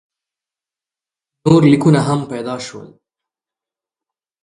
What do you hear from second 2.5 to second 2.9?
شول.